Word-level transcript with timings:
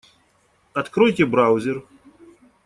Откройте 0.73 1.25
браузер. 1.27 1.85